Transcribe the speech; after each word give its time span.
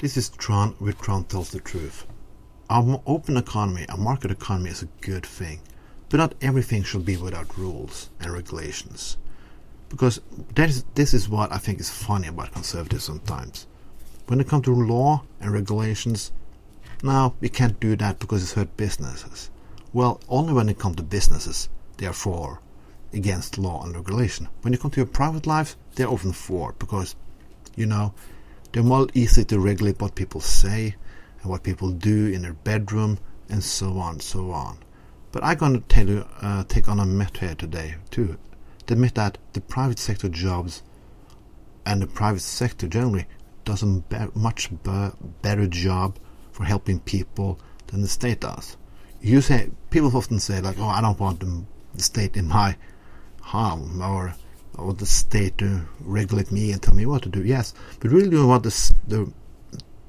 This 0.00 0.16
is 0.16 0.30
Trond 0.30 0.76
where 0.78 0.94
Trond 0.94 1.28
tells 1.28 1.50
the 1.50 1.60
truth. 1.60 2.06
Our 2.70 3.02
open 3.06 3.36
economy, 3.36 3.84
a 3.86 3.98
market 3.98 4.30
economy 4.30 4.70
is 4.70 4.82
a 4.82 4.88
good 5.02 5.26
thing, 5.26 5.60
but 6.08 6.16
not 6.16 6.34
everything 6.40 6.82
should 6.82 7.04
be 7.04 7.18
without 7.18 7.58
rules 7.58 8.08
and 8.18 8.32
regulations. 8.32 9.18
Because 9.90 10.22
that 10.54 10.70
is, 10.70 10.84
this 10.94 11.12
is 11.12 11.28
what 11.28 11.52
I 11.52 11.58
think 11.58 11.80
is 11.80 11.90
funny 11.90 12.28
about 12.28 12.52
conservatives 12.52 13.04
sometimes. 13.04 13.66
When 14.26 14.40
it 14.40 14.48
comes 14.48 14.64
to 14.64 14.74
law 14.74 15.22
and 15.38 15.52
regulations, 15.52 16.32
now 17.02 17.34
we 17.42 17.50
can't 17.50 17.78
do 17.78 17.94
that 17.96 18.20
because 18.20 18.42
it's 18.42 18.54
hurt 18.54 18.74
businesses. 18.78 19.50
Well, 19.92 20.22
only 20.30 20.54
when 20.54 20.70
it 20.70 20.78
comes 20.78 20.96
to 20.96 21.02
businesses, 21.02 21.68
they 21.98 22.06
are 22.06 22.14
for, 22.14 22.62
against 23.12 23.58
law 23.58 23.84
and 23.84 23.94
regulation. 23.94 24.48
When 24.62 24.72
you 24.72 24.78
come 24.78 24.92
to 24.92 25.00
your 25.00 25.06
private 25.06 25.46
life, 25.46 25.76
they're 25.94 26.08
often 26.08 26.32
for, 26.32 26.72
because, 26.78 27.16
you 27.76 27.84
know, 27.84 28.14
they're 28.72 28.82
more 28.82 29.08
easy 29.14 29.44
to 29.44 29.58
regulate 29.58 30.00
what 30.00 30.14
people 30.14 30.40
say 30.40 30.94
and 31.42 31.50
what 31.50 31.62
people 31.62 31.90
do 31.90 32.26
in 32.26 32.42
their 32.42 32.52
bedroom 32.52 33.18
and 33.48 33.62
so 33.64 33.98
on, 33.98 34.20
so 34.20 34.52
on. 34.52 34.78
But 35.32 35.44
I'm 35.44 35.58
going 35.58 35.74
to 35.74 35.88
tell 35.88 36.08
you, 36.08 36.26
uh, 36.40 36.64
take 36.64 36.88
on 36.88 37.00
a 37.00 37.06
myth 37.06 37.36
here 37.38 37.54
today 37.54 37.96
too. 38.10 38.38
To 38.86 38.94
admit 38.94 39.14
that 39.14 39.38
the 39.52 39.60
private 39.60 39.98
sector 39.98 40.28
jobs 40.28 40.82
and 41.86 42.02
the 42.02 42.06
private 42.06 42.42
sector 42.42 42.88
generally 42.88 43.26
does 43.64 43.82
a 43.82 44.02
much 44.34 44.70
be- 44.82 45.10
better 45.42 45.66
job 45.66 46.18
for 46.52 46.64
helping 46.64 47.00
people 47.00 47.60
than 47.88 48.02
the 48.02 48.08
state 48.08 48.40
does. 48.40 48.76
You 49.20 49.40
say 49.40 49.70
people 49.90 50.16
often 50.16 50.40
say 50.40 50.60
like, 50.60 50.78
"Oh, 50.78 50.88
I 50.88 51.00
don't 51.00 51.20
want 51.20 51.40
the, 51.40 51.64
the 51.94 52.02
state 52.02 52.36
in 52.36 52.48
my 52.48 52.76
home," 53.42 54.00
or 54.02 54.34
or 54.76 54.94
the 54.94 55.06
state 55.06 55.58
to 55.58 55.82
regulate 56.00 56.50
me 56.50 56.72
and 56.72 56.82
tell 56.82 56.94
me 56.94 57.06
what 57.06 57.22
to 57.22 57.28
do. 57.28 57.44
Yes, 57.44 57.74
but 58.00 58.10
really, 58.10 58.30
do 58.30 58.38
you 58.38 58.46
want 58.46 58.62
the 58.62 58.94
the, 59.08 59.32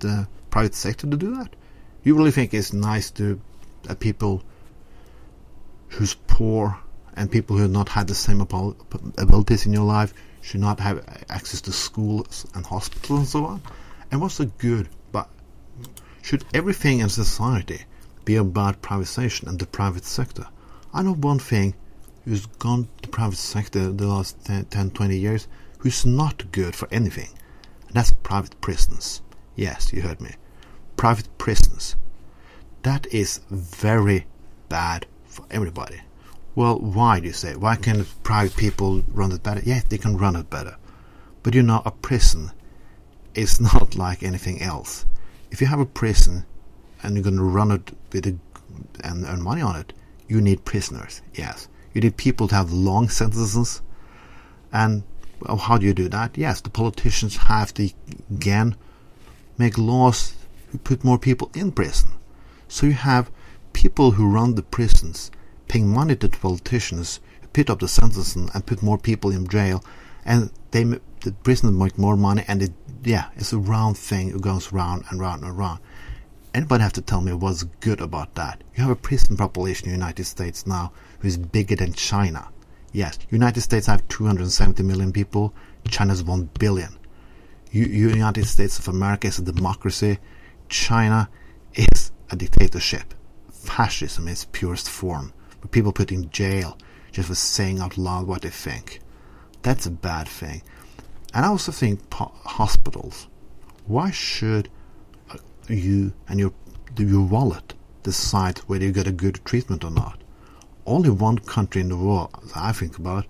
the 0.00 0.28
private 0.50 0.74
sector 0.74 1.06
to 1.08 1.16
do 1.16 1.34
that? 1.36 1.54
You 2.02 2.16
really 2.16 2.30
think 2.30 2.54
it's 2.54 2.72
nice 2.72 3.10
to 3.12 3.40
that 3.84 4.00
people 4.00 4.42
who's 5.88 6.14
poor 6.26 6.78
and 7.14 7.30
people 7.30 7.56
who 7.56 7.62
have 7.62 7.70
not 7.70 7.88
had 7.88 8.08
the 8.08 8.14
same 8.14 8.40
abilities 8.40 9.66
in 9.66 9.72
your 9.72 9.84
life 9.84 10.12
should 10.42 10.60
not 10.60 10.78
have 10.80 11.04
access 11.28 11.60
to 11.62 11.72
schools 11.72 12.46
and 12.54 12.64
hospitals 12.64 13.18
and 13.18 13.28
so 13.28 13.46
on? 13.46 13.62
And 14.10 14.20
what's 14.20 14.36
the 14.36 14.46
good? 14.46 14.88
But 15.10 15.28
should 16.22 16.44
everything 16.54 17.00
in 17.00 17.08
society 17.08 17.80
be 18.24 18.36
about 18.36 18.82
privatization 18.82 19.48
and 19.48 19.58
the 19.58 19.66
private 19.66 20.04
sector? 20.04 20.46
I 20.92 21.02
know 21.02 21.14
one 21.14 21.38
thing 21.38 21.74
who's 22.24 22.46
gone 22.46 22.88
private 23.16 23.38
sector 23.38 23.90
the 23.92 24.06
last 24.06 24.44
10, 24.44 24.66
10 24.66 24.90
20 24.90 25.16
years 25.16 25.48
who's 25.78 26.04
not 26.04 26.52
good 26.52 26.76
for 26.76 26.86
anything. 26.92 27.30
And 27.86 27.94
that's 27.94 28.12
private 28.12 28.60
prisons. 28.60 29.22
Yes, 29.54 29.90
you 29.90 30.02
heard 30.02 30.20
me. 30.20 30.32
Private 30.96 31.26
prisons. 31.38 31.96
That 32.82 33.06
is 33.06 33.40
very 33.50 34.26
bad 34.68 35.06
for 35.24 35.46
everybody. 35.50 36.02
Well, 36.54 36.78
why 36.78 37.20
do 37.20 37.28
you 37.28 37.32
say? 37.32 37.56
Why 37.56 37.76
can 37.76 38.04
private 38.22 38.54
people 38.54 39.02
run 39.08 39.32
it 39.32 39.42
better? 39.42 39.62
Yes, 39.64 39.84
they 39.84 39.96
can 39.96 40.18
run 40.18 40.36
it 40.36 40.50
better. 40.50 40.76
But 41.42 41.54
you 41.54 41.62
know, 41.62 41.80
a 41.86 41.92
prison 41.92 42.52
is 43.34 43.60
not 43.72 43.96
like 43.96 44.22
anything 44.22 44.60
else. 44.60 45.06
If 45.50 45.62
you 45.62 45.68
have 45.68 45.80
a 45.80 45.86
prison 45.86 46.44
and 47.02 47.14
you're 47.14 47.24
going 47.24 47.36
to 47.38 47.42
run 47.42 47.70
it 47.70 47.96
with 48.12 48.26
a, 48.26 48.36
and 49.02 49.24
earn 49.24 49.40
money 49.40 49.62
on 49.62 49.76
it, 49.76 49.94
you 50.28 50.42
need 50.42 50.66
prisoners. 50.66 51.22
Yes. 51.32 51.68
You 51.96 52.02
need 52.02 52.18
people 52.18 52.46
to 52.48 52.54
have 52.54 52.70
long 52.70 53.08
sentences. 53.08 53.80
And 54.70 55.02
well, 55.40 55.56
how 55.56 55.78
do 55.78 55.86
you 55.86 55.94
do 55.94 56.10
that? 56.10 56.36
Yes, 56.36 56.60
the 56.60 56.68
politicians 56.68 57.38
have 57.38 57.72
to, 57.72 57.88
again, 58.30 58.76
make 59.56 59.78
laws 59.78 60.34
who 60.66 60.76
put 60.76 61.04
more 61.04 61.18
people 61.18 61.50
in 61.54 61.72
prison. 61.72 62.10
So 62.68 62.84
you 62.84 62.92
have 62.92 63.30
people 63.72 64.10
who 64.10 64.30
run 64.30 64.56
the 64.56 64.62
prisons 64.62 65.30
paying 65.68 65.88
money 65.88 66.16
to 66.16 66.28
the 66.28 66.36
politicians 66.36 67.20
who 67.40 67.48
put 67.48 67.70
up 67.70 67.80
the 67.80 67.88
sentences 67.88 68.36
and 68.36 68.66
put 68.66 68.82
more 68.82 68.98
people 68.98 69.30
in 69.30 69.48
jail. 69.48 69.82
And 70.22 70.50
they, 70.72 70.84
the 70.84 71.32
prisoners 71.44 71.72
make 71.72 71.96
more 71.96 72.18
money. 72.18 72.44
And 72.46 72.62
it, 72.62 72.72
yeah, 73.04 73.30
it's 73.36 73.54
a 73.54 73.58
round 73.58 73.96
thing. 73.96 74.28
It 74.28 74.42
goes 74.42 74.70
round 74.70 75.04
and 75.08 75.18
round 75.18 75.44
and 75.44 75.56
round. 75.56 75.80
Anybody 76.56 76.82
have 76.84 76.94
to 76.94 77.02
tell 77.02 77.20
me 77.20 77.34
what's 77.34 77.64
good 77.64 78.00
about 78.00 78.34
that? 78.36 78.64
You 78.74 78.82
have 78.82 78.90
a 78.90 78.96
prison 78.96 79.36
population 79.36 79.88
in 79.88 79.92
the 79.92 79.98
United 79.98 80.24
States 80.24 80.66
now 80.66 80.90
who 81.18 81.28
is 81.28 81.36
bigger 81.36 81.76
than 81.76 81.92
China. 81.92 82.48
Yes, 82.92 83.18
United 83.28 83.60
States 83.60 83.88
have 83.88 84.08
270 84.08 84.82
million 84.82 85.12
people. 85.12 85.52
China's 85.86 86.24
1 86.24 86.48
billion. 86.58 86.96
U- 87.72 87.84
United 87.84 88.46
States 88.46 88.78
of 88.78 88.88
America 88.88 89.28
is 89.28 89.38
a 89.38 89.42
democracy. 89.42 90.16
China 90.70 91.28
is 91.74 92.10
a 92.30 92.36
dictatorship. 92.36 93.12
Fascism 93.52 94.26
its 94.26 94.46
purest 94.46 94.88
form, 94.88 95.34
with 95.60 95.72
people 95.72 95.92
put 95.92 96.10
in 96.10 96.30
jail 96.30 96.78
just 97.12 97.28
for 97.28 97.34
saying 97.34 97.80
out 97.80 97.98
loud 97.98 98.26
what 98.26 98.40
they 98.40 98.48
think. 98.48 99.00
That's 99.60 99.84
a 99.84 99.90
bad 99.90 100.26
thing. 100.26 100.62
And 101.34 101.44
I 101.44 101.48
also 101.48 101.70
think 101.70 102.08
po- 102.08 102.32
hospitals. 102.44 103.28
Why 103.84 104.10
should 104.10 104.70
you 105.68 106.12
and 106.28 106.38
your 106.40 106.52
your 106.98 107.26
wallet 107.26 107.74
decide 108.02 108.58
whether 108.60 108.84
you 108.84 108.92
get 108.92 109.06
a 109.06 109.12
good 109.12 109.40
treatment 109.44 109.84
or 109.84 109.90
not. 109.90 110.22
Only 110.86 111.10
one 111.10 111.38
country 111.38 111.80
in 111.80 111.88
the 111.88 111.96
world, 111.96 112.30
I 112.54 112.72
think 112.72 112.98
about, 112.98 113.26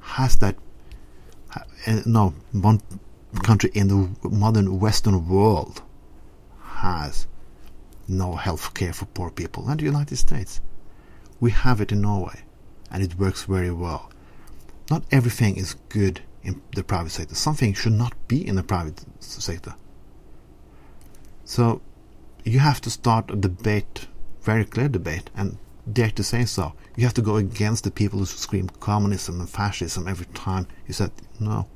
has 0.00 0.36
that. 0.36 0.56
Uh, 1.54 2.00
no, 2.04 2.34
one 2.52 2.82
country 3.42 3.70
in 3.74 3.88
the 3.88 4.28
modern 4.28 4.80
Western 4.80 5.28
world 5.28 5.82
has 6.60 7.26
no 8.08 8.34
health 8.34 8.74
care 8.74 8.92
for 8.92 9.06
poor 9.06 9.30
people, 9.30 9.68
and 9.68 9.80
the 9.80 9.84
United 9.84 10.16
States. 10.16 10.60
We 11.40 11.50
have 11.50 11.80
it 11.80 11.92
in 11.92 12.02
Norway, 12.02 12.40
and 12.90 13.02
it 13.02 13.18
works 13.18 13.44
very 13.44 13.70
well. 13.70 14.10
Not 14.90 15.04
everything 15.10 15.56
is 15.56 15.74
good 15.88 16.20
in 16.42 16.62
the 16.74 16.84
private 16.84 17.10
sector. 17.10 17.34
Something 17.34 17.74
should 17.74 17.92
not 17.92 18.14
be 18.28 18.46
in 18.46 18.56
the 18.56 18.62
private 18.62 19.04
sector. 19.20 19.74
So 21.46 21.80
you 22.44 22.58
have 22.58 22.80
to 22.80 22.90
start 22.90 23.30
a 23.30 23.36
debate, 23.36 24.08
very 24.42 24.64
clear 24.64 24.88
debate, 24.88 25.30
and 25.36 25.58
dare 25.90 26.10
to 26.10 26.24
say 26.24 26.44
so. 26.44 26.72
You 26.96 27.04
have 27.04 27.14
to 27.14 27.22
go 27.22 27.36
against 27.36 27.84
the 27.84 27.92
people 27.92 28.18
who 28.18 28.26
scream 28.26 28.68
communism 28.68 29.38
and 29.38 29.48
fascism 29.48 30.08
every 30.08 30.26
time. 30.26 30.66
You 30.88 30.92
said 30.92 31.12
no. 31.38 31.68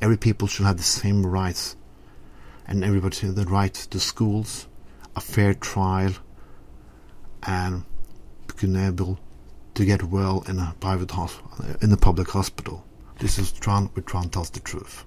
Every 0.00 0.16
people 0.16 0.46
should 0.46 0.64
have 0.66 0.76
the 0.76 0.84
same 0.84 1.26
rights, 1.26 1.74
and 2.68 2.84
everybody 2.84 3.16
the 3.16 3.44
right 3.46 3.74
to 3.74 3.98
schools, 3.98 4.68
a 5.16 5.20
fair 5.20 5.54
trial, 5.54 6.12
and 7.42 7.82
being 8.60 8.76
able 8.76 9.18
to 9.74 9.84
get 9.84 10.04
well 10.04 10.44
in 10.46 10.60
a 10.60 10.76
private 10.78 11.10
hospital, 11.10 11.76
in 11.82 11.90
a 11.90 11.96
public 11.96 12.30
hospital. 12.30 12.84
This 13.18 13.40
is 13.40 13.50
Trond, 13.50 13.90
where 13.94 14.04
Trond 14.04 14.32
tells 14.32 14.50
the 14.50 14.60
truth. 14.60 15.04